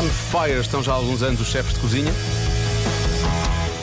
On 0.00 0.08
Fire 0.08 0.60
estão 0.62 0.82
já 0.82 0.92
há 0.92 0.94
alguns 0.94 1.22
anos 1.22 1.42
os 1.42 1.48
chefes 1.48 1.74
de 1.74 1.80
cozinha. 1.80 2.10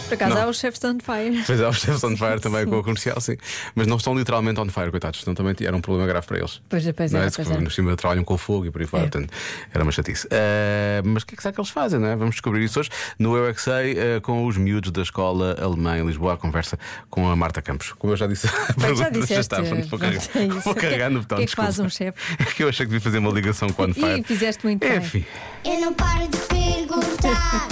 Por 0.08 0.14
acaso 0.14 0.36
Não. 0.36 0.42
há 0.44 0.48
os 0.48 0.58
chefes 0.60 0.82
on 0.84 0.98
fire. 1.00 1.44
Pois 1.46 1.60
é, 1.60 1.68
os 1.68 1.78
chefes 1.80 2.04
on 2.04 2.16
fire 2.16 2.40
também 2.40 2.66
com 2.66 2.80
a 2.80 2.84
comercial, 2.84 3.20
sim. 3.20 3.36
Mas 3.76 3.88
não 3.88 3.98
estão 3.98 4.16
literalmente 4.16 4.60
on 4.60 4.70
fire, 4.70 4.90
coitados. 4.90 5.22
Senão 5.22 5.36
também 5.36 5.56
era 5.62 5.76
um 5.76 5.82
problema 5.82 6.08
grave 6.08 6.26
para 6.26 6.38
eles. 6.38 6.62
Pois 6.70 6.86
é, 6.88 6.94
pois 6.94 7.12
não 7.12 7.20
é, 7.22 7.28
é? 7.28 7.32
pois 7.32 7.48
Se 7.48 7.54
é. 7.54 7.58
no 7.58 7.70
cima 7.70 7.96
trabalham 7.96 8.24
com 8.24 8.38
fogo 8.38 8.66
e 8.66 8.72
por 8.72 8.82
aí 8.82 8.88
fora, 8.88 9.04
É. 9.04 9.08
portanto, 9.10 9.34
era 9.74 9.84
uma 9.84 9.92
chatice. 9.92 10.28
Ah, 10.32 11.02
mas 11.06 11.24
o 11.24 11.26
que 11.26 11.34
é 11.34 11.38
que 11.38 11.42
será 11.44 11.54
que 11.54 11.60
eles 11.60 11.70
fazem, 11.70 12.00
não 12.00 12.08
é? 12.08 12.16
Vamos 12.16 12.36
descobrir 12.36 12.64
isso 12.64 12.80
hoje 12.80 12.90
no 13.20 13.36
Eu 13.36 13.48
é 13.48 13.54
Sei, 13.54 13.98
ah, 14.00 14.22
com 14.22 14.46
os 14.46 14.56
miúdos 14.58 14.92
da 14.92 15.02
escola 15.02 15.56
alemã 15.62 15.98
em 15.98 16.06
Lisboa, 16.06 16.34
a 16.36 16.38
conversa 16.38 16.78
com 17.10 17.28
a 17.30 17.36
Marta 17.36 17.62
Campos. 17.62 17.92
Como 17.94 18.14
eu 18.14 18.18
já 18.18 18.28
disse, 18.28 18.48
a 18.70 18.74
Bem, 18.80 18.96
já 18.96 19.06
pergunta 19.06 19.12
disseste. 19.12 19.40
estava, 19.42 19.64
vou 19.64 19.76
pronto, 19.78 20.00
carregar, 20.00 20.30
é 20.36 20.48
vou 20.48 20.76
carregar 20.76 21.10
no 21.10 21.20
botão. 21.22 21.38
O 21.38 21.40
que 21.40 21.46
é 21.46 21.48
que 21.48 21.56
faz 21.56 21.80
um 21.80 21.90
chefe? 21.90 22.18
É 22.40 22.44
que 22.46 22.64
eu 22.64 22.70
achei 22.70 22.86
que 22.86 22.92
devia 22.92 23.02
fazer 23.04 23.18
uma 23.18 23.32
ligação 23.32 23.68
com 23.70 23.84
on 23.84 23.94
fire. 23.94 24.20
E 24.22 24.24
fizeste 24.24 24.64
muito 24.66 24.80
bem. 24.88 24.98
Enfim. 24.98 25.26
Eu 25.66 25.82
não 25.82 25.94
paro 25.94 26.28
de 26.28 26.38
perguntar, 26.38 27.68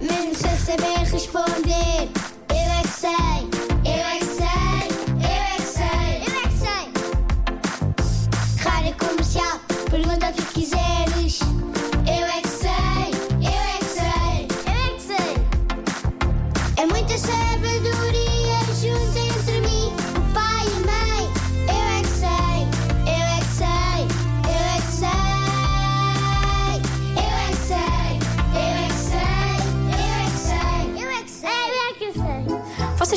mesmo 0.00 0.34
sem 0.34 0.56
saber 0.56 0.98
responder. 1.10 2.08
Eu 2.50 2.56
é 2.56 2.82
que 2.82 2.88
sei, 2.88 3.57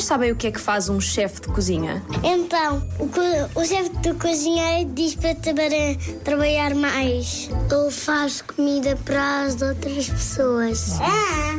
Vocês 0.02 0.08
sabem 0.08 0.32
o 0.32 0.36
que 0.36 0.48
é 0.48 0.50
que 0.50 0.58
faz 0.58 0.88
um 0.88 1.00
chefe 1.00 1.42
de 1.42 1.46
cozinha? 1.46 2.02
Então, 2.24 2.82
o, 2.98 3.06
co- 3.06 3.20
o 3.60 3.64
chefe 3.64 3.90
de 3.98 4.12
cozinheiro 4.14 4.90
diz 4.92 5.14
para 5.14 5.32
trabalhar, 5.36 5.94
trabalhar 6.24 6.74
mais. 6.74 7.48
Ele 7.70 7.90
faz 7.92 8.42
comida 8.42 8.98
para 9.04 9.42
as 9.44 9.62
outras 9.62 10.08
pessoas. 10.08 10.98
Ah! 11.00 11.52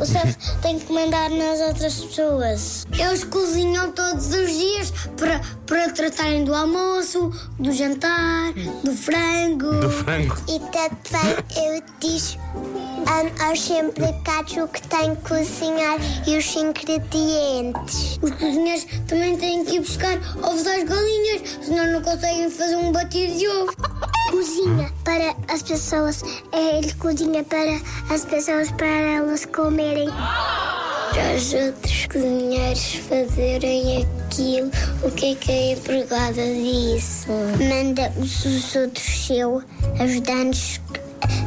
O 0.00 0.06
chefe 0.06 0.36
tem 0.62 0.78
que 0.78 0.90
mandar 0.90 1.28
nas 1.28 1.60
outras 1.60 1.96
pessoas. 2.00 2.86
Eles 2.98 3.24
cozinham 3.24 3.92
todos 3.92 4.26
os 4.32 4.50
dias 4.56 4.90
para, 5.18 5.40
para 5.72 5.90
tratarem 5.90 6.44
do 6.44 6.54
almoço, 6.54 7.32
do 7.58 7.72
jantar, 7.72 8.52
do 8.84 8.94
frango. 8.94 9.74
Do 9.80 9.88
frango. 9.88 10.36
E 10.46 10.60
também 10.70 11.34
eu 11.56 11.82
disse 11.98 12.36
um, 12.54 13.42
aos 13.42 13.70
empregados 13.70 14.54
o 14.58 14.68
que 14.68 14.86
tem 14.88 15.16
que 15.16 15.22
cozinhar 15.22 15.96
e 16.26 16.36
os 16.36 16.54
ingredientes. 16.54 18.18
Os 18.20 18.32
cozinheiros 18.32 18.86
também 19.08 19.38
têm 19.38 19.64
que 19.64 19.76
ir 19.76 19.80
buscar 19.80 20.18
ovos 20.42 20.66
às 20.66 20.84
galinhas, 20.84 21.58
senão 21.62 21.90
não 21.90 22.02
conseguem 22.02 22.50
fazer 22.50 22.76
um 22.76 22.92
batido 22.92 23.38
de 23.38 23.48
ovo. 23.48 23.74
Cozinha 24.30 24.92
para 25.04 25.34
as 25.48 25.62
pessoas, 25.62 26.22
é, 26.52 26.80
ele 26.80 26.92
cozinha 26.94 27.42
para 27.44 27.80
as 28.14 28.26
pessoas 28.26 28.70
para 28.72 28.86
elas 28.86 29.46
comerem. 29.46 30.10
Para 31.12 31.34
os 31.36 31.52
outros 31.52 32.06
cozinheiros 32.06 32.94
fazerem 33.08 34.06
aquilo, 34.28 34.70
o 35.02 35.10
que 35.10 35.32
é 35.32 35.34
que 35.34 35.50
a 35.52 35.72
empregada 35.72 36.42
disse? 36.54 37.26
Manda 37.28 38.12
os, 38.18 38.44
os 38.44 38.74
outros 38.76 39.26
seu 39.26 39.62
ajudando-nos 39.98 40.80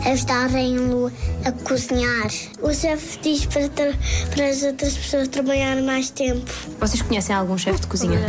ajudarem-no 0.05 1.11
a 1.43 1.51
cozinhar. 1.51 2.27
O 2.61 2.73
chefe 2.73 3.19
diz 3.21 3.45
para, 3.47 3.67
tra- 3.69 3.93
para 4.33 4.47
as 4.47 4.63
outras 4.63 4.93
pessoas 4.97 5.27
trabalhar 5.27 5.75
mais 5.81 6.09
tempo. 6.09 6.49
Vocês 6.79 7.01
conhecem 7.01 7.35
algum 7.35 7.57
chefe 7.57 7.81
de 7.81 7.87
cozinha? 7.87 8.19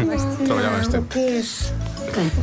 Trabalhar 0.44 0.70
mais 0.72 0.88
tempo. 0.88 1.06
Conheço. 1.12 1.72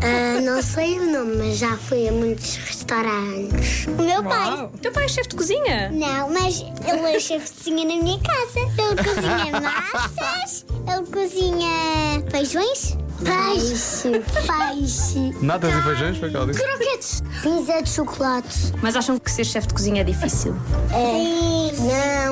Ah, 0.03 0.39
não 0.41 0.61
sei 0.61 0.99
o 0.99 1.11
nome, 1.11 1.35
mas 1.37 1.57
já 1.57 1.75
fui 1.77 2.07
a 2.07 2.11
muitos 2.11 2.57
restaurantes. 2.57 3.87
O 3.87 4.01
meu 4.23 4.31
pai. 4.31 4.65
O 4.73 4.77
teu 4.77 4.91
pai 4.91 5.05
é 5.05 5.07
chefe 5.07 5.29
de 5.29 5.35
cozinha? 5.35 5.89
Não, 5.91 6.29
mas 6.29 6.59
ele 6.61 7.15
é 7.15 7.19
chefe 7.19 7.45
de 7.45 7.57
cozinha 7.57 7.85
na 7.85 8.03
minha 8.03 8.19
casa. 8.19 8.59
Ele 8.59 9.03
cozinha 9.03 9.61
massas, 9.61 10.65
ele 10.87 11.05
cozinha 11.11 12.23
feijões. 12.31 12.97
Peixe, 13.23 14.09
peixe. 14.09 15.35
Natas 15.41 15.73
e 15.73 15.81
feijões, 15.81 16.17
foi. 16.17 16.29
Croquetes. 16.31 17.23
Pizza 17.41 17.81
de 17.81 17.89
chocolate. 17.89 18.73
Mas 18.81 18.95
acham 18.97 19.17
que 19.17 19.31
ser 19.31 19.45
chefe 19.45 19.67
de 19.67 19.73
cozinha 19.73 20.01
é 20.01 20.03
difícil? 20.03 20.53
É. 20.91 21.71
Não. 21.79 22.22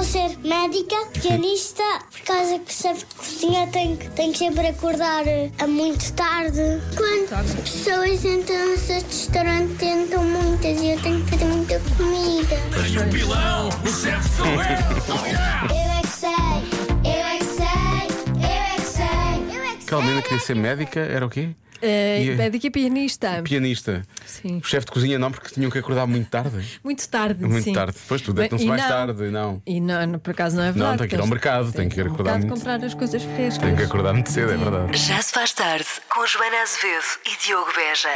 Vou 0.00 0.04
ser 0.08 0.38
médica, 0.38 0.96
pianista, 1.20 1.82
por 2.10 2.20
causa 2.22 2.58
que 2.60 2.72
chefe 2.72 3.04
de 3.04 3.14
cozinha 3.16 3.66
tem, 3.66 3.96
que- 3.98 4.08
tem 4.08 4.32
que 4.32 4.38
sempre 4.38 4.66
acordar 4.68 5.26
eh, 5.28 5.50
a 5.58 5.66
muito 5.66 6.10
tarde. 6.14 6.62
Quando 6.96 7.30
as 7.34 7.52
pessoas 7.54 8.24
entram 8.24 8.70
nesse 8.70 8.94
restaurante, 8.94 9.74
tentam 9.74 10.24
muitas 10.24 10.80
e 10.80 10.92
eu 10.92 11.00
tenho 11.02 11.22
que 11.22 11.30
fazer 11.32 11.44
muita 11.44 11.78
comida. 11.98 12.56
Tenho 12.82 13.02
um 13.02 13.10
pilão, 13.10 13.68
o 13.68 13.88
chefe 13.88 14.28
sou 14.36 14.46
eu. 14.46 14.56
Eu 15.68 15.90
é 15.92 16.00
que 16.00 16.08
sei, 16.08 16.30
eu 17.04 17.26
é 17.26 17.36
que 17.36 17.44
sei, 17.44 18.40
eu 18.40 18.56
é 18.56 18.76
que 18.76 18.84
sei, 18.86 19.56
eu 19.58 19.62
é 19.62 20.22
que 20.22 20.22
queria 20.22 20.38
ser 20.46 20.56
médica, 20.56 21.00
era 21.00 21.26
o 21.26 21.28
quê? 21.28 21.50
Eh, 21.82 22.22
E- 22.24 22.34
Médica 22.36 22.66
e 22.66 22.70
pianista. 22.70 23.40
Pianista. 23.42 24.02
Sim. 24.26 24.58
O 24.62 24.66
chefe 24.66 24.86
de 24.86 24.92
cozinha 24.92 25.18
não, 25.18 25.30
porque 25.30 25.54
tinham 25.54 25.70
que 25.70 25.78
acordar 25.78 26.06
muito 26.06 26.28
tarde. 26.28 26.80
Muito 26.84 27.08
tarde. 27.08 27.44
Muito 27.44 27.64
sim. 27.64 27.72
tarde. 27.72 27.94
Depois 28.00 28.20
tu 28.20 28.32
Bem, 28.32 28.42
deitam-se 28.42 28.66
mais 28.66 28.82
não- 28.82 28.88
tarde, 28.88 29.22
não. 29.30 29.62
E 29.66 29.80
não, 29.80 30.06
não, 30.06 30.18
por 30.18 30.30
acaso 30.32 30.56
não 30.56 30.64
é 30.64 30.72
verdade. 30.72 30.98
tem 30.98 31.08
que 31.08 31.14
ir 31.14 31.20
ao 31.20 31.26
mercado, 31.26 31.64
tem 31.72 31.72
têm 31.72 31.88
que 31.88 32.00
ir 32.00 32.06
ao 32.06 32.12
acordar 32.12 32.32
mercado 32.32 32.48
muito. 32.48 32.58
comprar 32.60 32.84
as 32.84 32.94
coisas 32.94 33.22
frescas. 33.22 33.58
Tem 33.58 33.76
que 33.76 33.82
acordar 33.82 34.12
muito 34.12 34.30
cedo, 34.30 34.52
é 34.52 34.56
verdade. 34.56 34.96
Já 34.98 35.20
se 35.22 35.32
faz 35.32 35.52
tarde 35.52 35.86
com 36.12 36.26
Joana 36.26 36.62
Azevedo 36.62 37.04
e 37.26 37.46
Diogo 37.46 37.70
Beja. 37.74 38.08